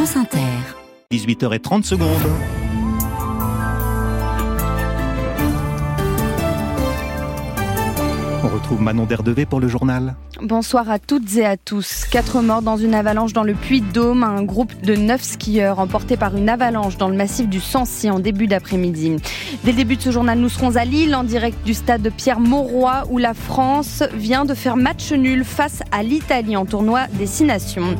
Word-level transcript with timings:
France 0.00 0.16
Inter. 0.16 0.38
18h30 1.10 1.82
secondes. 1.82 2.59
Manon 8.78 9.04
Derdevé 9.04 9.46
pour 9.46 9.60
le 9.60 9.68
journal. 9.68 10.14
Bonsoir 10.40 10.88
à 10.88 10.98
toutes 10.98 11.36
et 11.36 11.44
à 11.44 11.56
tous. 11.56 12.04
Quatre 12.10 12.40
morts 12.40 12.62
dans 12.62 12.76
une 12.76 12.94
avalanche 12.94 13.32
dans 13.32 13.42
le 13.42 13.54
Puy-de-Dôme. 13.54 14.22
Un 14.22 14.42
groupe 14.42 14.72
de 14.82 14.94
neuf 14.94 15.22
skieurs 15.22 15.78
emportés 15.78 16.16
par 16.16 16.36
une 16.36 16.48
avalanche 16.48 16.96
dans 16.96 17.08
le 17.08 17.16
massif 17.16 17.48
du 17.48 17.60
Sancy 17.60 18.10
en 18.10 18.20
début 18.20 18.46
d'après-midi. 18.46 19.16
Dès 19.64 19.72
le 19.72 19.76
début 19.76 19.96
de 19.96 20.02
ce 20.02 20.10
journal, 20.10 20.38
nous 20.38 20.48
serons 20.48 20.76
à 20.76 20.84
Lille 20.84 21.14
en 21.14 21.24
direct 21.24 21.58
du 21.66 21.74
stade 21.74 22.02
de 22.02 22.10
Pierre 22.10 22.40
Mauroy 22.40 23.02
où 23.10 23.18
la 23.18 23.34
France 23.34 24.02
vient 24.14 24.44
de 24.44 24.54
faire 24.54 24.76
match 24.76 25.12
nul 25.12 25.44
face 25.44 25.82
à 25.90 26.02
l'Italie 26.02 26.56
en 26.56 26.64
tournoi 26.64 27.06
des 27.14 27.26
Six 27.26 27.44
Nations. 27.44 27.96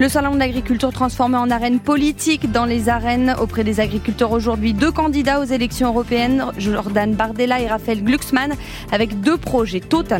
Le 0.00 0.08
salon 0.08 0.32
de 0.34 0.38
l'agriculture 0.40 0.90
transformé 0.92 1.36
en 1.36 1.50
arène 1.50 1.78
politique 1.78 2.50
dans 2.50 2.64
les 2.64 2.88
arènes 2.88 3.36
auprès 3.40 3.62
des 3.62 3.78
agriculteurs 3.78 4.32
aujourd'hui. 4.32 4.74
Deux 4.74 4.90
candidats 4.90 5.40
aux 5.40 5.44
élections 5.44 5.88
européennes, 5.88 6.44
Jordan 6.58 7.14
Bardella 7.14 7.60
et 7.60 7.68
Raphaël 7.68 8.02
Glucksmann, 8.02 8.54
avec 8.90 9.20
deux 9.20 9.36
projets 9.36 9.78
totalement 9.78 10.13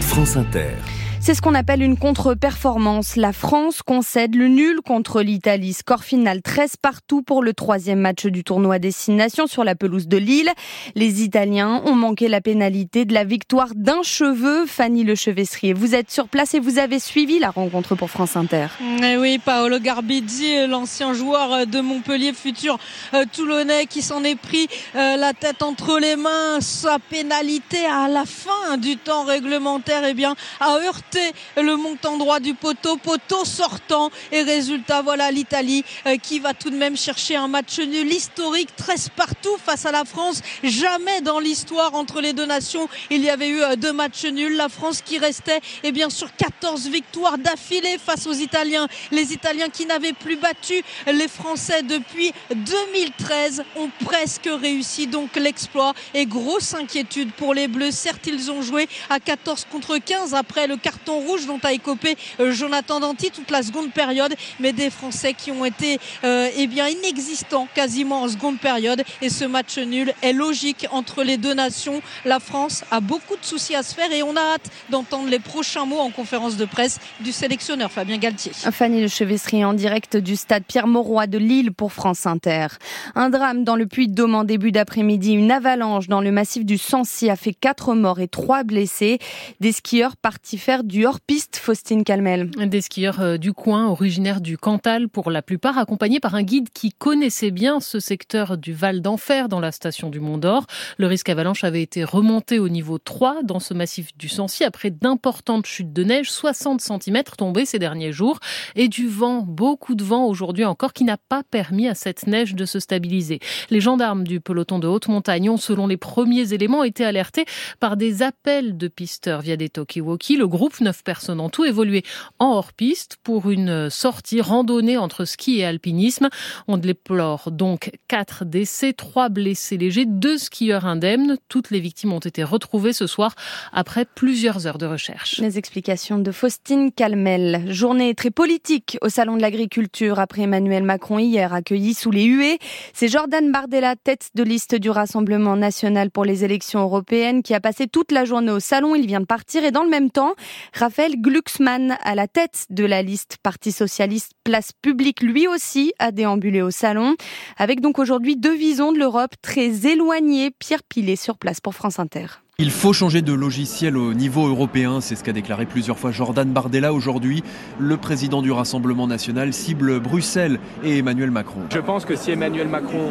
France 0.00 0.36
Inter. 0.36 0.97
C'est 1.28 1.34
ce 1.34 1.42
qu'on 1.42 1.54
appelle 1.54 1.82
une 1.82 1.98
contre-performance. 1.98 3.16
La 3.16 3.34
France 3.34 3.82
concède 3.82 4.34
le 4.34 4.48
nul 4.48 4.80
contre 4.80 5.20
l'Italie. 5.20 5.74
Score 5.74 6.02
final 6.02 6.40
13 6.40 6.76
partout 6.80 7.20
pour 7.20 7.42
le 7.42 7.52
troisième 7.52 7.98
match 7.98 8.24
du 8.24 8.44
tournoi 8.44 8.78
Destination 8.78 9.46
sur 9.46 9.62
la 9.62 9.74
pelouse 9.74 10.08
de 10.08 10.16
Lille. 10.16 10.50
Les 10.94 11.22
Italiens 11.22 11.82
ont 11.84 11.94
manqué 11.94 12.28
la 12.28 12.40
pénalité 12.40 13.04
de 13.04 13.12
la 13.12 13.24
victoire 13.24 13.68
d'un 13.74 14.02
cheveu. 14.02 14.64
Fanny 14.64 15.04
Lechevesserie, 15.04 15.74
vous 15.74 15.94
êtes 15.94 16.10
sur 16.10 16.28
place 16.28 16.54
et 16.54 16.60
vous 16.60 16.78
avez 16.78 16.98
suivi 16.98 17.38
la 17.38 17.50
rencontre 17.50 17.94
pour 17.94 18.08
France 18.08 18.34
Inter. 18.34 18.68
Eh 19.02 19.18
oui, 19.18 19.38
Paolo 19.38 19.80
Garbidi, 19.80 20.66
l'ancien 20.66 21.12
joueur 21.12 21.66
de 21.66 21.80
Montpellier, 21.82 22.32
futur 22.32 22.78
euh, 23.12 23.26
Toulonnais, 23.30 23.84
qui 23.84 24.00
s'en 24.00 24.24
est 24.24 24.40
pris 24.40 24.66
euh, 24.96 25.16
la 25.16 25.34
tête 25.34 25.62
entre 25.62 25.98
les 26.00 26.16
mains. 26.16 26.62
Sa 26.62 26.98
pénalité 26.98 27.84
à 27.84 28.08
la 28.08 28.24
fin 28.24 28.78
du 28.78 28.96
temps 28.96 29.24
réglementaire, 29.24 30.04
eh 30.06 30.14
bien, 30.14 30.34
a 30.60 30.78
heurté 30.78 31.17
le 31.56 31.76
montant 31.76 32.16
droit 32.16 32.40
du 32.40 32.54
poteau, 32.54 32.96
poteau 32.96 33.44
sortant 33.44 34.10
et 34.32 34.42
résultat 34.42 35.02
voilà 35.02 35.30
l'Italie 35.30 35.84
euh, 36.06 36.16
qui 36.16 36.38
va 36.38 36.54
tout 36.54 36.70
de 36.70 36.76
même 36.76 36.96
chercher 36.96 37.36
un 37.36 37.48
match 37.48 37.78
nul 37.78 38.12
historique 38.12 38.74
13 38.76 39.10
partout 39.16 39.56
face 39.64 39.86
à 39.86 39.92
la 39.92 40.04
France. 40.04 40.40
Jamais 40.62 41.20
dans 41.20 41.40
l'histoire 41.40 41.94
entre 41.94 42.20
les 42.20 42.32
deux 42.32 42.46
nations 42.46 42.88
il 43.10 43.22
y 43.22 43.30
avait 43.30 43.48
eu 43.48 43.62
euh, 43.62 43.76
deux 43.76 43.92
matchs 43.92 44.24
nuls. 44.24 44.56
La 44.56 44.68
France 44.68 45.02
qui 45.02 45.18
restait 45.18 45.60
et 45.82 45.92
bien 45.92 46.10
sûr 46.10 46.28
14 46.36 46.88
victoires 46.88 47.38
d'affilée 47.38 47.98
face 47.98 48.26
aux 48.26 48.32
Italiens. 48.32 48.88
Les 49.10 49.32
Italiens 49.32 49.68
qui 49.68 49.86
n'avaient 49.86 50.12
plus 50.12 50.36
battu 50.36 50.82
les 51.06 51.28
Français 51.28 51.82
depuis 51.82 52.32
2013 52.54 53.64
ont 53.76 53.90
presque 54.04 54.48
réussi 54.60 55.06
donc 55.06 55.36
l'exploit 55.36 55.94
et 56.14 56.26
grosse 56.26 56.74
inquiétude 56.74 57.32
pour 57.32 57.54
les 57.54 57.68
Bleus. 57.68 57.92
Certes 57.92 58.26
ils 58.26 58.50
ont 58.50 58.62
joué 58.62 58.88
à 59.10 59.20
14 59.20 59.66
contre 59.70 59.98
15 59.98 60.34
après 60.34 60.66
le 60.66 60.76
carton 60.76 61.07
rouge 61.14 61.46
dont 61.46 61.60
a 61.62 61.72
écopé 61.72 62.16
euh, 62.40 62.52
Jonathan 62.52 63.00
Danti 63.00 63.30
toute 63.30 63.50
la 63.50 63.62
seconde 63.62 63.92
période, 63.92 64.34
mais 64.60 64.72
des 64.72 64.90
Français 64.90 65.34
qui 65.34 65.50
ont 65.50 65.64
été 65.64 65.98
euh, 66.24 66.48
eh 66.56 66.66
bien 66.66 66.88
inexistants 66.88 67.68
quasiment 67.74 68.22
en 68.22 68.28
seconde 68.28 68.58
période. 68.58 69.02
Et 69.22 69.30
ce 69.30 69.44
match 69.44 69.78
nul 69.78 70.12
est 70.22 70.32
logique 70.32 70.86
entre 70.90 71.22
les 71.22 71.36
deux 71.36 71.54
nations. 71.54 72.00
La 72.24 72.40
France 72.40 72.84
a 72.90 73.00
beaucoup 73.00 73.36
de 73.36 73.44
soucis 73.44 73.74
à 73.74 73.82
se 73.82 73.94
faire 73.94 74.10
et 74.12 74.22
on 74.22 74.36
a 74.36 74.40
hâte 74.40 74.70
d'entendre 74.90 75.28
les 75.28 75.38
prochains 75.38 75.84
mots 75.84 75.98
en 75.98 76.10
conférence 76.10 76.56
de 76.56 76.64
presse 76.64 76.98
du 77.20 77.32
sélectionneur 77.32 77.90
Fabien 77.90 78.18
Galtier. 78.18 78.52
Fanny 78.52 79.00
Le 79.00 79.08
Chevesserie 79.08 79.64
en 79.64 79.74
direct 79.74 80.16
du 80.16 80.36
stade 80.36 80.64
Pierre-Mauroy 80.64 81.26
de 81.26 81.38
Lille 81.38 81.72
pour 81.72 81.92
France 81.92 82.26
Inter. 82.26 82.66
Un 83.14 83.30
drame 83.30 83.64
dans 83.64 83.76
le 83.76 83.86
Puy-de-Dôme 83.86 84.34
en 84.34 84.44
début 84.44 84.72
d'après-midi. 84.72 85.32
Une 85.32 85.50
avalanche 85.50 86.08
dans 86.08 86.20
le 86.20 86.30
massif 86.30 86.64
du 86.64 86.78
Sancy 86.78 87.30
a 87.30 87.36
fait 87.36 87.54
quatre 87.54 87.94
morts 87.94 88.20
et 88.20 88.28
trois 88.28 88.64
blessés. 88.64 89.18
Des 89.60 89.72
skieurs 89.72 90.16
partis 90.16 90.58
faire 90.58 90.84
du 90.84 90.97
hors-piste, 91.06 91.56
Faustine 91.56 92.04
Calmel. 92.04 92.50
Des 92.50 92.80
skieurs 92.80 93.20
euh, 93.20 93.36
du 93.36 93.52
coin, 93.52 93.88
originaires 93.88 94.40
du 94.40 94.56
Cantal 94.56 95.08
pour 95.08 95.30
la 95.30 95.42
plupart, 95.42 95.78
accompagnés 95.78 96.20
par 96.20 96.34
un 96.34 96.42
guide 96.42 96.70
qui 96.72 96.92
connaissait 96.92 97.50
bien 97.50 97.80
ce 97.80 98.00
secteur 98.00 98.56
du 98.56 98.72
Val 98.72 99.02
d'Enfer 99.02 99.48
dans 99.48 99.60
la 99.60 99.72
station 99.72 100.10
du 100.10 100.20
Mont 100.20 100.38
d'Or. 100.38 100.66
Le 100.96 101.06
risque 101.06 101.28
avalanche 101.28 101.64
avait 101.64 101.82
été 101.82 102.04
remonté 102.04 102.58
au 102.58 102.68
niveau 102.68 102.98
3 102.98 103.42
dans 103.42 103.60
ce 103.60 103.74
massif 103.74 104.16
du 104.16 104.28
Sancy 104.28 104.64
après 104.64 104.90
d'importantes 104.90 105.66
chutes 105.66 105.92
de 105.92 106.04
neige, 106.04 106.30
60 106.30 106.80
cm 106.80 107.22
tombées 107.36 107.66
ces 107.66 107.78
derniers 107.78 108.12
jours 108.12 108.40
et 108.74 108.88
du 108.88 109.08
vent, 109.08 109.42
beaucoup 109.42 109.94
de 109.94 110.04
vent 110.04 110.24
aujourd'hui 110.24 110.64
encore 110.64 110.92
qui 110.92 111.04
n'a 111.04 111.16
pas 111.16 111.42
permis 111.42 111.88
à 111.88 111.94
cette 111.94 112.26
neige 112.26 112.54
de 112.54 112.64
se 112.64 112.80
stabiliser. 112.80 113.40
Les 113.70 113.80
gendarmes 113.80 114.24
du 114.24 114.40
peloton 114.40 114.78
de 114.78 114.88
haute 114.88 115.08
montagne 115.08 115.50
ont, 115.50 115.56
selon 115.56 115.86
les 115.86 115.96
premiers 115.96 116.52
éléments, 116.52 116.84
été 116.84 117.04
alertés 117.04 117.44
par 117.80 117.96
des 117.96 118.22
appels 118.22 118.76
de 118.76 118.88
pisteurs 118.88 119.40
via 119.40 119.56
des 119.56 119.68
talkie-walkie. 119.68 120.36
Le 120.36 120.48
groupe 120.48 120.80
neuf 120.88 121.04
personnes 121.04 121.40
en 121.40 121.50
tout 121.50 121.66
évolué 121.66 122.02
en 122.38 122.52
hors-piste 122.52 123.18
pour 123.22 123.50
une 123.50 123.90
sortie 123.90 124.40
randonnée 124.40 124.96
entre 124.96 125.26
ski 125.26 125.58
et 125.58 125.66
alpinisme. 125.66 126.30
On 126.66 126.78
déplore 126.78 127.50
donc 127.50 127.90
quatre 128.08 128.46
décès, 128.46 128.94
trois 128.94 129.28
blessés 129.28 129.76
légers, 129.76 130.06
deux 130.06 130.38
skieurs 130.38 130.86
indemnes. 130.86 131.36
Toutes 131.48 131.70
les 131.70 131.80
victimes 131.80 132.14
ont 132.14 132.20
été 132.20 132.42
retrouvées 132.42 132.94
ce 132.94 133.06
soir 133.06 133.34
après 133.74 134.06
plusieurs 134.06 134.66
heures 134.66 134.78
de 134.78 134.86
recherche. 134.86 135.38
Les 135.40 135.58
explications 135.58 136.18
de 136.18 136.32
Faustine 136.32 136.90
Calmel. 136.90 137.70
Journée 137.70 138.14
très 138.14 138.30
politique 138.30 138.96
au 139.02 139.10
Salon 139.10 139.36
de 139.36 139.42
l'Agriculture 139.42 140.18
après 140.18 140.42
Emmanuel 140.42 140.84
Macron 140.84 141.18
hier 141.18 141.52
accueilli 141.52 141.92
sous 141.92 142.10
les 142.10 142.24
huées. 142.24 142.58
C'est 142.94 143.08
Jordan 143.08 143.52
Bardella, 143.52 143.94
tête 143.96 144.30
de 144.34 144.42
liste 144.42 144.74
du 144.74 144.88
Rassemblement 144.88 145.56
national 145.56 146.10
pour 146.10 146.24
les 146.24 146.44
élections 146.44 146.80
européennes, 146.80 147.42
qui 147.42 147.52
a 147.52 147.60
passé 147.60 147.88
toute 147.88 148.10
la 148.10 148.24
journée 148.24 148.52
au 148.52 148.60
salon. 148.60 148.94
Il 148.94 149.06
vient 149.06 149.20
de 149.20 149.26
partir 149.26 149.64
et 149.64 149.70
dans 149.70 149.82
le 149.82 149.90
même 149.90 150.10
temps, 150.10 150.34
Raphaël 150.78 151.20
Glucksmann, 151.20 151.96
à 152.04 152.14
la 152.14 152.28
tête 152.28 152.66
de 152.70 152.84
la 152.84 153.02
liste 153.02 153.38
Parti 153.42 153.72
Socialiste 153.72 154.30
Place 154.44 154.70
Publique, 154.80 155.22
lui 155.22 155.48
aussi 155.48 155.92
a 155.98 156.12
déambulé 156.12 156.62
au 156.62 156.70
salon, 156.70 157.16
avec 157.56 157.80
donc 157.80 157.98
aujourd'hui 157.98 158.36
deux 158.36 158.54
visions 158.54 158.92
de 158.92 158.98
l'Europe 158.98 159.34
très 159.42 159.88
éloignées. 159.88 160.52
Pierre 160.56 160.84
Pilet 160.88 161.16
sur 161.16 161.36
place 161.36 161.60
pour 161.60 161.74
France 161.74 161.98
Inter. 161.98 162.26
Il 162.60 162.70
faut 162.70 162.92
changer 162.92 163.22
de 163.22 163.32
logiciel 163.32 163.96
au 163.96 164.14
niveau 164.14 164.48
européen, 164.48 165.00
c'est 165.00 165.14
ce 165.14 165.22
qu'a 165.22 165.32
déclaré 165.32 165.64
plusieurs 165.66 165.98
fois 165.98 166.10
Jordan 166.10 166.48
Bardella 166.48 166.92
aujourd'hui. 166.92 167.44
Le 167.78 167.96
président 167.96 168.42
du 168.42 168.50
Rassemblement 168.50 169.06
national 169.06 169.52
cible 169.52 170.00
Bruxelles 170.00 170.58
et 170.84 170.98
Emmanuel 170.98 171.30
Macron. 171.30 171.60
Je 171.72 171.78
pense 171.78 172.04
que 172.04 172.16
si 172.16 172.32
Emmanuel 172.32 172.66
Macron 172.66 173.10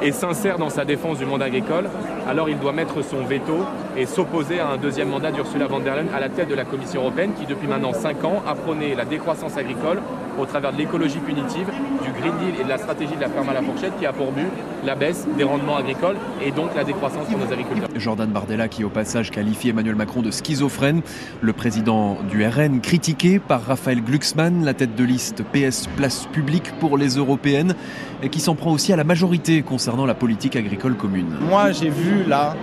est 0.00 0.12
sincère 0.12 0.58
dans 0.58 0.70
sa 0.70 0.84
défense 0.84 1.18
du 1.18 1.26
monde 1.26 1.42
agricole, 1.42 1.90
alors 2.28 2.48
il 2.48 2.58
doit 2.58 2.72
mettre 2.72 3.02
son 3.04 3.24
veto 3.24 3.64
et 3.96 4.06
s'opposer 4.06 4.60
à 4.60 4.68
un 4.68 4.76
deuxième 4.76 5.08
mandat 5.08 5.30
d'Ursula 5.30 5.66
von 5.66 5.80
der 5.80 5.94
Leyen 5.96 6.06
à 6.14 6.20
la 6.20 6.28
tête 6.28 6.48
de 6.48 6.54
la 6.54 6.64
Commission 6.64 7.02
européenne 7.02 7.32
qui 7.38 7.46
depuis 7.46 7.68
maintenant 7.68 7.92
5 7.92 8.24
ans 8.24 8.42
a 8.46 8.54
prôné 8.54 8.94
la 8.94 9.04
décroissance 9.04 9.56
agricole 9.56 10.00
au 10.38 10.46
travers 10.46 10.72
de 10.72 10.78
l'écologie 10.78 11.18
punitive, 11.18 11.66
du 12.02 12.10
Green 12.20 12.34
Deal 12.38 12.60
et 12.60 12.64
de 12.64 12.68
la 12.68 12.78
stratégie 12.78 13.14
de 13.14 13.20
la 13.20 13.28
ferme 13.28 13.48
à 13.48 13.52
la 13.52 13.62
fourchette 13.62 13.92
qui 13.98 14.06
a 14.06 14.12
pour 14.12 14.32
but 14.32 14.48
la 14.84 14.94
baisse 14.94 15.26
des 15.36 15.44
rendements 15.44 15.76
agricoles 15.76 16.16
et 16.44 16.50
donc 16.50 16.74
la 16.74 16.84
décroissance 16.84 17.26
pour 17.28 17.38
nos 17.38 17.52
agriculteurs. 17.52 17.88
Jordan 17.96 18.28
Bardella 18.30 18.68
qui 18.68 18.84
au 18.84 18.88
passage 18.88 19.30
qualifie 19.30 19.70
Emmanuel 19.70 19.94
Macron 19.94 20.22
de 20.22 20.30
schizophrène, 20.30 21.02
le 21.40 21.52
président 21.52 22.18
du 22.28 22.44
RN 22.44 22.80
critiqué 22.80 23.38
par 23.38 23.64
Raphaël 23.64 24.02
Glucksmann, 24.02 24.64
la 24.64 24.74
tête 24.74 24.94
de 24.94 25.04
liste 25.04 25.42
PS 25.52 25.86
Place 25.96 26.26
Publique 26.26 26.72
pour 26.80 26.98
les 26.98 27.16
européennes, 27.16 27.74
et 28.22 28.28
qui 28.28 28.40
s'en 28.40 28.54
prend 28.54 28.72
aussi 28.72 28.92
à 28.92 28.96
la 28.96 29.04
majorité 29.04 29.62
concernant 29.62 30.06
la 30.06 30.14
politique 30.14 30.56
agricole 30.56 30.96
commune. 30.96 31.36
Moi 31.48 31.72
j'ai 31.72 31.90
vu 31.90 32.13
là 32.22 32.54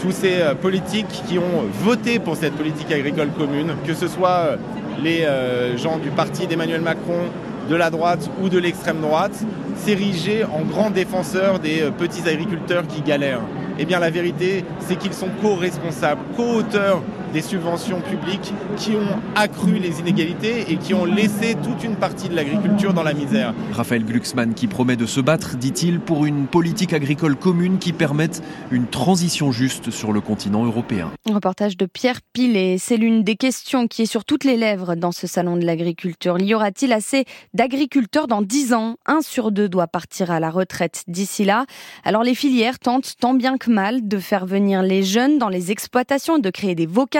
tous 0.00 0.12
ces 0.12 0.40
euh, 0.40 0.54
politiques 0.54 1.22
qui 1.28 1.38
ont 1.38 1.64
voté 1.82 2.18
pour 2.18 2.36
cette 2.36 2.54
politique 2.54 2.90
agricole 2.90 3.28
commune, 3.36 3.74
que 3.86 3.94
ce 3.94 4.08
soit 4.08 4.28
euh, 4.28 4.56
les 5.02 5.22
euh, 5.22 5.76
gens 5.76 5.98
du 5.98 6.10
parti 6.10 6.46
d'Emmanuel 6.46 6.80
Macron, 6.80 7.28
de 7.68 7.76
la 7.76 7.90
droite 7.90 8.30
ou 8.42 8.48
de 8.48 8.58
l'extrême 8.58 9.00
droite, 9.00 9.38
s'ériger 9.76 10.44
en 10.44 10.62
grands 10.62 10.90
défenseurs 10.90 11.58
des 11.58 11.90
petits 11.98 12.28
agriculteurs 12.28 12.86
qui 12.86 13.02
galèrent. 13.02 13.42
Eh 13.78 13.84
bien 13.84 14.00
la 14.00 14.10
vérité, 14.10 14.64
c'est 14.80 14.96
qu'ils 14.96 15.12
sont 15.12 15.28
co-responsables, 15.40 16.20
co-auteurs 16.36 17.02
des 17.32 17.42
subventions 17.42 18.00
publiques 18.00 18.52
qui 18.76 18.92
ont 18.92 19.20
accru 19.36 19.78
les 19.78 20.00
inégalités 20.00 20.70
et 20.70 20.76
qui 20.76 20.94
ont 20.94 21.04
laissé 21.04 21.54
toute 21.62 21.84
une 21.84 21.96
partie 21.96 22.28
de 22.28 22.34
l'agriculture 22.34 22.92
dans 22.92 23.02
la 23.02 23.14
misère. 23.14 23.54
Raphaël 23.72 24.04
Glucksmann 24.04 24.54
qui 24.54 24.66
promet 24.66 24.96
de 24.96 25.06
se 25.06 25.20
battre, 25.20 25.56
dit-il, 25.56 26.00
pour 26.00 26.26
une 26.26 26.46
politique 26.46 26.92
agricole 26.92 27.36
commune 27.36 27.78
qui 27.78 27.92
permette 27.92 28.42
une 28.70 28.86
transition 28.86 29.52
juste 29.52 29.90
sur 29.90 30.12
le 30.12 30.20
continent 30.20 30.64
européen. 30.64 31.10
reportage 31.26 31.76
de 31.76 31.86
Pierre 31.86 32.20
Pilet. 32.32 32.76
C'est 32.78 32.96
l'une 32.96 33.22
des 33.22 33.36
questions 33.36 33.86
qui 33.86 34.02
est 34.02 34.06
sur 34.06 34.24
toutes 34.24 34.44
les 34.44 34.56
lèvres 34.56 34.94
dans 34.94 35.12
ce 35.12 35.26
salon 35.26 35.56
de 35.56 35.64
l'agriculture. 35.64 36.38
Y 36.38 36.54
aura-t-il 36.54 36.92
assez 36.92 37.24
d'agriculteurs 37.54 38.26
dans 38.26 38.42
10 38.42 38.74
ans? 38.74 38.96
Un 39.06 39.20
sur 39.20 39.52
deux 39.52 39.68
doit 39.68 39.86
partir 39.86 40.30
à 40.30 40.40
la 40.40 40.50
retraite 40.50 41.04
d'ici 41.06 41.44
là. 41.44 41.66
Alors 42.04 42.22
les 42.22 42.34
filières 42.34 42.78
tentent 42.78 43.14
tant 43.20 43.34
bien 43.34 43.58
que 43.58 43.70
mal 43.70 44.08
de 44.08 44.18
faire 44.18 44.46
venir 44.46 44.82
les 44.82 45.02
jeunes 45.02 45.38
dans 45.38 45.48
les 45.48 45.70
exploitations 45.70 46.38
et 46.38 46.40
de 46.40 46.50
créer 46.50 46.74
des 46.74 46.86
vocations 46.86 47.19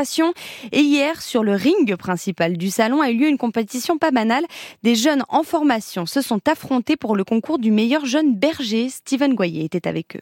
Et 0.73 0.81
hier, 0.81 1.21
sur 1.21 1.43
le 1.43 1.55
ring 1.55 1.95
principal 1.97 2.57
du 2.57 2.71
salon, 2.71 3.01
a 3.01 3.11
eu 3.11 3.19
lieu 3.19 3.29
une 3.29 3.39
compétition 3.39 3.99
pas 3.99 4.11
banale. 4.11 4.45
Des 4.83 4.95
jeunes 4.95 5.25
en 5.29 5.43
formation 5.43 6.07
se 6.07 6.23
sont 6.23 6.41
affrontés 6.49 6.97
pour 6.97 7.17
le 7.17 7.25
concours 7.25 7.59
du 7.59 7.71
meilleur 7.71 8.07
jeune 8.07 8.35
berger. 8.35 8.89
Steven 8.89 9.35
Goyer 9.35 9.65
était 9.65 9.87
avec 9.87 10.17
eux. 10.17 10.21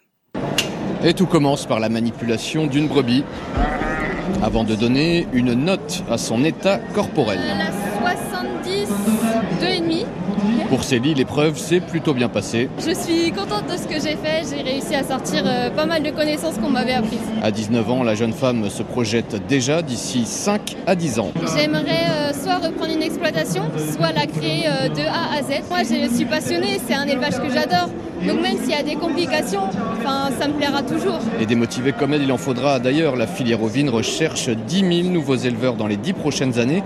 Et 1.05 1.15
tout 1.15 1.27
commence 1.27 1.67
par 1.67 1.79
la 1.79 1.89
manipulation 1.89 2.67
d'une 2.67 2.89
brebis 2.89 3.23
avant 4.43 4.65
de 4.65 4.75
donner 4.75 5.27
une 5.33 5.55
note 5.55 6.03
à 6.11 6.19
son 6.19 6.45
état 6.45 6.79
corporel. 6.95 7.39
La 7.39 8.15
70, 8.15 8.89
2,5. 9.61 10.07
Pour 10.69 10.85
Célie, 10.85 11.15
l'épreuve 11.15 11.57
s'est 11.57 11.81
plutôt 11.81 12.13
bien 12.13 12.29
passée. 12.29 12.69
Je 12.79 12.93
suis 12.93 13.33
contente 13.33 13.65
de 13.73 13.77
ce 13.79 13.85
que 13.87 13.95
j'ai 13.95 14.17
fait. 14.17 14.43
J'ai 14.51 14.63
réussi 14.63 14.95
à 14.95 15.03
sortir 15.03 15.43
euh, 15.47 15.71
pas 15.71 15.87
mal 15.87 16.03
de 16.03 16.11
connaissances 16.11 16.59
qu'on 16.59 16.69
m'avait 16.69 16.93
apprises. 16.93 17.21
À 17.43 17.51
19 17.51 17.91
ans, 17.91 18.03
la 18.03 18.15
jeune 18.15 18.35
femme 18.35 18.69
se 18.69 18.83
projette 18.83 19.47
déjà 19.47 19.81
d'ici 19.81 20.27
5 20.27 20.77
à 20.87 20.95
10 20.95 21.21
ans. 21.21 21.33
J'aimerais 21.57 22.05
euh, 22.11 22.33
soit 22.35 22.57
reprendre 22.57 22.93
une 22.93 23.03
exploitation, 23.03 23.63
soit 23.97 24.13
la 24.13 24.27
créer 24.27 24.67
euh, 24.67 24.89
de 24.91 25.01
A 25.01 25.39
à 25.39 25.43
Z. 25.43 25.63
Moi, 25.71 25.79
je 25.85 26.15
suis 26.15 26.27
passionnée. 26.27 26.79
C'est 26.87 26.95
un 26.95 27.07
élevage 27.07 27.39
que 27.41 27.51
j'adore. 27.51 27.89
Donc 28.27 28.43
même 28.43 28.59
s'il 28.59 28.71
y 28.71 28.75
a 28.75 28.83
des 28.83 28.97
complications, 28.97 29.71
enfin, 30.09 30.31
ça 30.39 30.49
me 30.49 30.55
plaira 30.55 30.83
toujours. 30.83 31.19
Et 31.41 31.47
démotivés 31.47 31.93
comme 31.93 32.15
elle, 32.15 32.23
il 32.23 32.33
en 32.33 32.39
faudra 32.39 32.79
d'ailleurs. 32.79 33.17
La 33.17 33.27
filière 33.27 33.63
ovine 33.63 33.89
recherche 33.89 34.49
10 34.49 35.03
000 35.03 35.09
nouveaux 35.13 35.37
éleveurs 35.37 35.75
dans 35.75 35.87
les 35.87 35.97
10 35.97 36.13
prochaines 36.15 36.59
années. 36.59 36.83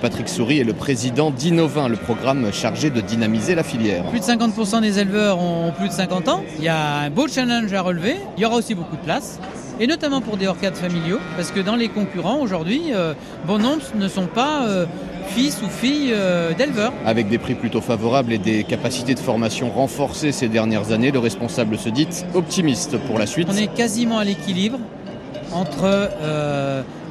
Patrick 0.00 0.28
Souris 0.28 0.60
est 0.60 0.64
le 0.64 0.72
président 0.72 1.30
d'Innovin, 1.30 1.88
le 1.88 1.96
programme 1.96 2.52
chargé 2.52 2.90
de 2.90 3.00
dynamiser 3.00 3.54
la 3.54 3.62
filière. 3.62 4.04
Plus 4.06 4.20
de 4.20 4.24
50% 4.24 4.80
des 4.80 4.98
éleveurs 4.98 5.38
ont 5.40 5.72
plus 5.72 5.88
de 5.88 5.92
50 5.92 6.28
ans. 6.28 6.42
Il 6.58 6.64
y 6.64 6.68
a 6.68 6.98
un 6.98 7.10
beau 7.10 7.28
challenge 7.28 7.72
à 7.72 7.82
relever. 7.82 8.16
Il 8.36 8.42
y 8.42 8.46
aura 8.46 8.56
aussi 8.56 8.74
beaucoup 8.74 8.96
de 8.96 9.02
place 9.02 9.38
et 9.78 9.86
notamment 9.86 10.20
pour 10.20 10.36
des 10.36 10.46
orcades 10.46 10.76
familiaux, 10.76 11.18
parce 11.36 11.50
que 11.50 11.60
dans 11.60 11.76
les 11.76 11.88
concurrents 11.88 12.38
aujourd'hui, 12.40 12.94
euh, 12.94 13.12
bon 13.46 13.58
nombre 13.58 13.82
ne 13.94 14.08
sont 14.08 14.26
pas 14.26 14.66
euh, 14.66 14.86
fils 15.26 15.60
ou 15.62 15.68
filles 15.68 16.12
euh, 16.12 16.52
d'éleveurs. 16.54 16.92
Avec 17.04 17.28
des 17.28 17.38
prix 17.38 17.54
plutôt 17.54 17.80
favorables 17.80 18.32
et 18.32 18.38
des 18.38 18.64
capacités 18.64 19.14
de 19.14 19.20
formation 19.20 19.70
renforcées 19.70 20.32
ces 20.32 20.48
dernières 20.48 20.92
années, 20.92 21.10
le 21.10 21.18
responsable 21.18 21.78
se 21.78 21.88
dit 21.88 22.08
optimiste 22.34 22.98
pour 22.98 23.18
la 23.18 23.26
suite. 23.26 23.48
On 23.50 23.56
est 23.56 23.72
quasiment 23.72 24.18
à 24.18 24.24
l'équilibre 24.24 24.78
entre 25.52 26.10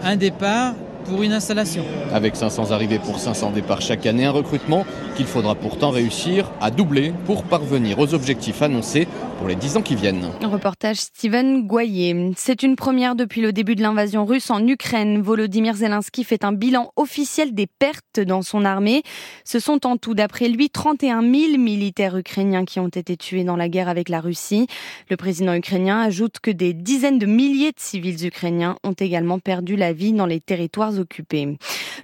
un 0.03 0.15
départ 0.17 0.73
pour 1.06 1.23
une 1.23 1.33
installation. 1.33 1.83
Avec 2.13 2.35
500 2.35 2.71
arrivées 2.71 3.00
pour 3.00 3.19
500 3.19 3.51
départs 3.51 3.81
chaque 3.81 4.06
année, 4.06 4.25
un 4.25 4.31
recrutement 4.31 4.85
qu'il 5.15 5.27
faudra 5.27 5.56
pourtant 5.56 5.91
réussir 5.91 6.51
à 6.62 6.71
doubler 6.71 7.13
pour 7.25 7.44
parvenir 7.44 8.00
aux 8.00 8.13
objectifs 8.13 8.62
annoncés 8.62 9.07
pour 9.38 9.48
les 9.48 9.56
10 9.56 9.78
ans 9.78 9.82
qui 9.82 9.96
viennent. 9.96 10.30
Reportage 10.44 10.98
Steven 10.98 11.68
Goyer. 11.68 12.32
C'est 12.36 12.64
une 12.64 12.76
première 12.76 13.16
depuis 13.16 13.42
le 13.42 13.52
début 13.52 13.76
de 13.76 13.82
l'invasion 13.82 14.26
russe 14.26 14.50
en 14.50 14.66
Ukraine. 14.68 15.22
Volodymyr 15.22 15.76
Zelensky 15.76 16.24
fait 16.24 16.44
un 16.44 16.52
bilan 16.52 16.92
officiel 16.96 17.54
des 17.54 17.68
pertes 17.68 18.20
dans 18.20 18.42
son 18.42 18.66
armée. 18.66 19.04
Ce 19.44 19.60
sont 19.60 19.86
en 19.86 19.98
tout, 19.98 20.14
d'après 20.14 20.48
lui, 20.48 20.70
31 20.70 21.22
000 21.22 21.58
militaires 21.58 22.18
ukrainiens 22.18 22.66
qui 22.66 22.80
ont 22.80 22.88
été 22.88 23.18
tués 23.18 23.44
dans 23.44 23.56
la 23.56 23.70
guerre 23.70 23.90
avec 23.90 24.10
la 24.10 24.22
Russie. 24.22 24.68
Le 25.10 25.18
président 25.18 25.54
ukrainien 25.54 26.00
ajoute 26.02 26.40
que 26.40 26.52
des 26.52 26.74
dizaines 26.74 27.20
de 27.20 27.26
milliers 27.26 27.72
de 27.72 27.80
civils 27.80 28.26
ukrainiens 28.26 28.78
ont 28.84 28.94
également 28.94 29.40
perdu 29.40 29.76
la 29.76 29.94
vie 29.94 30.14
dans 30.14 30.26
les 30.26 30.40
territoires 30.40 30.98
occupés. 30.98 31.58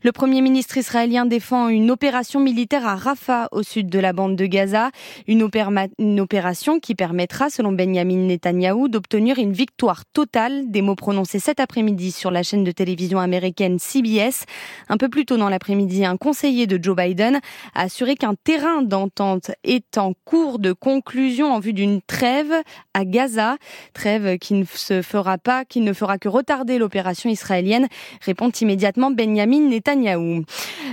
Le 0.04 0.12
Premier 0.12 0.42
ministre 0.42 0.78
israélien 0.78 1.25
défend 1.25 1.68
une 1.68 1.92
opération 1.92 2.39
militaire 2.39 2.88
à 2.88 2.95
Rafah, 2.95 3.50
au 3.51 3.62
sud 3.62 3.88
de 3.88 4.00
la 4.00 4.13
bande 4.13 4.36
de 4.36 4.45
Gaza, 4.48 4.89
une, 5.28 5.44
opération 5.44 6.80
qui 6.80 6.95
permettra, 7.21 7.51
selon 7.51 7.71
Benjamin 7.71 8.25
Netanyahou, 8.25 8.88
d'obtenir 8.88 9.38
une 9.38 9.53
victoire 9.53 10.06
totale, 10.06 10.71
des 10.71 10.81
mots 10.81 10.95
prononcés 10.95 11.38
cet 11.38 11.59
après-midi 11.59 12.12
sur 12.12 12.31
la 12.31 12.41
chaîne 12.41 12.63
de 12.63 12.71
télévision 12.71 13.19
américaine 13.19 13.77
CBS. 13.77 14.45
Un 14.89 14.97
peu 14.97 15.07
plus 15.07 15.25
tôt 15.25 15.38
dans 15.38 15.50
l'après-midi, 15.50 16.03
un 16.03 16.18
conseiller 16.18 16.65
de 16.65 16.83
Joe 16.83 16.95
Biden 16.95 17.39
a 17.75 17.81
assuré 17.81 18.15
qu'un 18.15 18.33
terrain 18.33 18.81
d'entente 18.81 19.51
est 19.63 20.00
en 20.00 20.13
cours 20.25 20.57
de 20.57 20.73
conclusion 20.73 21.53
en 21.53 21.59
vue 21.59 21.73
d'une 21.73 22.01
trêve 22.01 22.53
à 22.95 23.06
Gaza, 23.06 23.57
trêve 23.94 24.39
qui 24.39 24.56
ne 24.56 24.65
se 24.65 25.03
fera 25.03 25.38
pas, 25.38 25.63
qui 25.63 25.81
ne 25.81 25.94
fera 25.94 26.18
que 26.18 26.27
retarder 26.27 26.79
l'opération 26.79 27.29
israélienne, 27.29 27.88
répond 28.21 28.50
immédiatement 28.50 29.12
Benjamin 29.12 29.69
Netanyahou. 29.69 30.44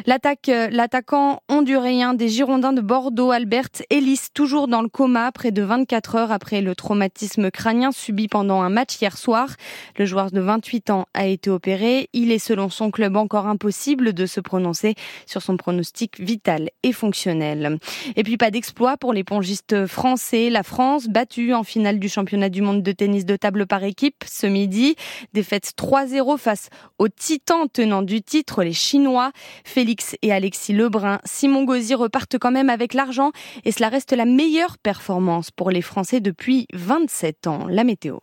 L'attaque, 0.04 0.50
euh, 0.50 0.68
l'attaquant 0.70 1.40
honduréen 1.48 2.12
des 2.12 2.28
Girondins 2.28 2.74
de 2.74 2.82
Bordeaux, 2.82 3.30
Albert 3.30 3.68
Ellis, 3.88 4.26
toujours 4.34 4.68
dans 4.68 4.82
le 4.82 4.88
coma, 4.88 5.32
près 5.32 5.52
de 5.52 5.62
24 5.62 6.16
heures 6.16 6.17
après 6.26 6.60
le 6.60 6.74
traumatisme 6.74 7.50
crânien 7.50 7.92
subi 7.92 8.28
pendant 8.28 8.60
un 8.60 8.68
match 8.68 9.00
hier 9.00 9.16
soir. 9.16 9.48
Le 9.96 10.04
joueur 10.04 10.30
de 10.30 10.40
28 10.40 10.90
ans 10.90 11.06
a 11.14 11.26
été 11.26 11.50
opéré. 11.50 12.08
Il 12.12 12.32
est, 12.32 12.38
selon 12.38 12.68
son 12.68 12.90
club, 12.90 13.16
encore 13.16 13.46
impossible 13.46 14.12
de 14.12 14.26
se 14.26 14.40
prononcer 14.40 14.94
sur 15.26 15.42
son 15.42 15.56
pronostic 15.56 16.20
vital 16.20 16.70
et 16.82 16.92
fonctionnel. 16.92 17.78
Et 18.16 18.22
puis, 18.22 18.36
pas 18.36 18.50
d'exploit 18.50 18.96
pour 18.96 19.12
les 19.12 19.24
pongistes 19.24 19.86
français. 19.86 20.50
La 20.50 20.62
France, 20.62 21.06
battue 21.08 21.54
en 21.54 21.64
finale 21.64 21.98
du 21.98 22.08
championnat 22.08 22.48
du 22.48 22.62
monde 22.62 22.82
de 22.82 22.92
tennis 22.92 23.24
de 23.24 23.36
table 23.36 23.66
par 23.66 23.84
équipe 23.84 24.24
ce 24.26 24.46
midi. 24.46 24.96
Défaite 25.32 25.72
3-0 25.78 26.38
face 26.38 26.68
aux 26.98 27.08
titans 27.08 27.68
tenant 27.72 28.02
du 28.02 28.22
titre, 28.22 28.62
les 28.62 28.72
Chinois. 28.72 29.32
Félix 29.64 30.16
et 30.22 30.32
Alexis 30.32 30.72
Lebrun, 30.72 31.20
Simon 31.24 31.64
Gauzy 31.64 31.94
repartent 31.94 32.38
quand 32.38 32.50
même 32.50 32.70
avec 32.70 32.94
l'argent 32.94 33.32
et 33.64 33.72
cela 33.72 33.88
reste 33.88 34.12
la 34.12 34.24
meilleure 34.24 34.78
performance 34.78 35.50
pour 35.50 35.70
les 35.70 35.82
Français 35.82 36.07
depuis 36.16 36.66
27 36.72 37.46
ans. 37.46 37.66
La 37.68 37.84
météo. 37.84 38.18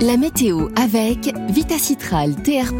La 0.00 0.16
météo 0.16 0.68
avec 0.76 1.34
Vitacitral 1.48 2.36
TR+, 2.42 2.72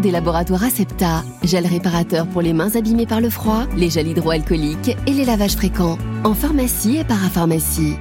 des 0.00 0.10
laboratoires 0.10 0.64
Acepta, 0.64 1.22
gel 1.44 1.66
réparateur 1.66 2.26
pour 2.26 2.42
les 2.42 2.52
mains 2.52 2.74
abîmées 2.74 3.06
par 3.06 3.20
le 3.20 3.30
froid, 3.30 3.66
les 3.76 3.90
gels 3.90 4.08
hydroalcooliques 4.08 4.96
et 5.06 5.12
les 5.12 5.24
lavages 5.24 5.54
fréquents, 5.54 5.98
en 6.24 6.34
pharmacie 6.34 6.96
et 6.96 7.04
parapharmacie. 7.04 7.94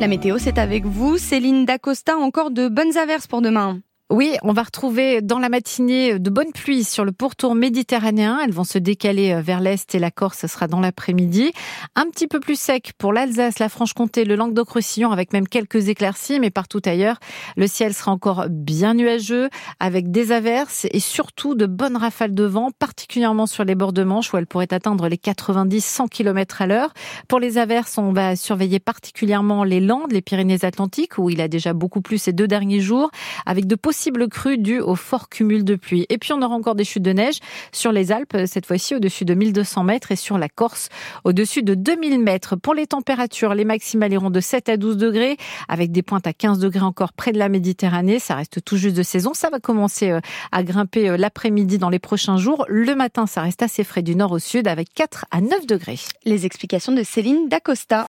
La 0.00 0.08
météo, 0.08 0.38
c'est 0.38 0.58
avec 0.58 0.86
vous. 0.86 1.18
Céline 1.18 1.66
Dacosta, 1.66 2.16
encore 2.16 2.50
de 2.50 2.68
bonnes 2.68 2.96
averses 2.96 3.26
pour 3.26 3.42
demain. 3.42 3.80
Oui, 4.14 4.36
on 4.44 4.52
va 4.52 4.62
retrouver 4.62 5.22
dans 5.22 5.40
la 5.40 5.48
matinée 5.48 6.20
de 6.20 6.30
bonnes 6.30 6.52
pluies 6.52 6.84
sur 6.84 7.04
le 7.04 7.10
pourtour 7.10 7.56
méditerranéen. 7.56 8.38
Elles 8.44 8.52
vont 8.52 8.62
se 8.62 8.78
décaler 8.78 9.32
euh, 9.32 9.40
vers 9.40 9.58
l'est 9.58 9.92
et 9.92 9.98
la 9.98 10.12
Corse, 10.12 10.38
ce 10.38 10.46
sera 10.46 10.68
dans 10.68 10.78
l'après-midi. 10.78 11.50
Un 11.96 12.04
petit 12.04 12.28
peu 12.28 12.38
plus 12.38 12.56
sec 12.56 12.92
pour 12.96 13.12
l'Alsace, 13.12 13.58
la 13.58 13.68
Franche-Comté, 13.68 14.24
le 14.24 14.36
Languedoc-Roussillon 14.36 15.10
avec 15.10 15.32
même 15.32 15.48
quelques 15.48 15.88
éclaircies, 15.88 16.38
mais 16.38 16.50
partout 16.50 16.80
ailleurs, 16.84 17.18
le 17.56 17.66
ciel 17.66 17.92
sera 17.92 18.12
encore 18.12 18.46
bien 18.48 18.94
nuageux 18.94 19.48
avec 19.80 20.12
des 20.12 20.30
averses 20.30 20.86
et 20.92 21.00
surtout 21.00 21.56
de 21.56 21.66
bonnes 21.66 21.96
rafales 21.96 22.36
de 22.36 22.44
vent, 22.44 22.70
particulièrement 22.78 23.46
sur 23.46 23.64
les 23.64 23.74
bords 23.74 23.92
de 23.92 24.04
Manche 24.04 24.32
où 24.32 24.36
elles 24.36 24.46
pourraient 24.46 24.72
atteindre 24.72 25.08
les 25.08 25.16
90-100 25.16 26.08
km 26.08 26.62
à 26.62 26.68
l'heure. 26.68 26.94
Pour 27.26 27.40
les 27.40 27.58
averses, 27.58 27.98
on 27.98 28.12
va 28.12 28.36
surveiller 28.36 28.78
particulièrement 28.78 29.64
les 29.64 29.80
Landes, 29.80 30.12
les 30.12 30.22
Pyrénées-Atlantiques 30.22 31.18
où 31.18 31.30
il 31.30 31.40
a 31.40 31.48
déjà 31.48 31.72
beaucoup 31.72 32.00
plu 32.00 32.16
ces 32.16 32.32
deux 32.32 32.46
derniers 32.46 32.78
jours 32.78 33.10
avec 33.44 33.66
de 33.66 33.74
possibles 33.74 34.03
possible 34.04 34.28
crue 34.28 34.58
due 34.58 34.80
au 34.80 34.96
fort 34.96 35.30
cumul 35.30 35.64
de 35.64 35.76
pluie. 35.76 36.04
Et 36.10 36.18
puis 36.18 36.34
on 36.34 36.42
aura 36.42 36.54
encore 36.54 36.74
des 36.74 36.84
chutes 36.84 37.02
de 37.02 37.12
neige 37.12 37.38
sur 37.72 37.90
les 37.90 38.12
Alpes, 38.12 38.36
cette 38.44 38.66
fois-ci 38.66 38.94
au-dessus 38.94 39.24
de 39.24 39.32
1200 39.32 39.82
mètres, 39.82 40.12
et 40.12 40.16
sur 40.16 40.36
la 40.36 40.50
Corse 40.50 40.90
au-dessus 41.24 41.62
de 41.62 41.74
2000 41.74 42.18
mètres. 42.18 42.54
Pour 42.54 42.74
les 42.74 42.86
températures, 42.86 43.54
les 43.54 43.64
maximales 43.64 44.12
iront 44.12 44.28
de 44.28 44.40
7 44.40 44.68
à 44.68 44.76
12 44.76 44.98
degrés, 44.98 45.38
avec 45.70 45.90
des 45.90 46.02
pointes 46.02 46.26
à 46.26 46.34
15 46.34 46.58
degrés 46.58 46.84
encore 46.84 47.14
près 47.14 47.32
de 47.32 47.38
la 47.38 47.48
Méditerranée. 47.48 48.18
Ça 48.18 48.34
reste 48.34 48.62
tout 48.62 48.76
juste 48.76 48.94
de 48.94 49.02
saison. 49.02 49.32
Ça 49.32 49.48
va 49.48 49.58
commencer 49.58 50.10
euh, 50.10 50.20
à 50.52 50.62
grimper 50.62 51.08
euh, 51.08 51.16
l'après-midi 51.16 51.78
dans 51.78 51.88
les 51.88 51.98
prochains 51.98 52.36
jours. 52.36 52.66
Le 52.68 52.94
matin, 52.94 53.26
ça 53.26 53.40
reste 53.40 53.62
assez 53.62 53.84
frais 53.84 54.02
du 54.02 54.16
nord 54.16 54.32
au 54.32 54.38
sud, 54.38 54.68
avec 54.68 54.92
4 54.92 55.24
à 55.30 55.40
9 55.40 55.66
degrés. 55.66 55.98
Les 56.26 56.44
explications 56.44 56.92
de 56.92 57.02
Céline 57.02 57.48
Dacosta. 57.48 58.02